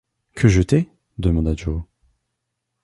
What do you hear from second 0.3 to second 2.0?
Que jeter? demanda Joe.